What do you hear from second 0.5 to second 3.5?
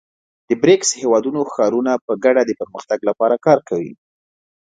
بریکس هېوادونو ښارونه په ګډه د پرمختګ لپاره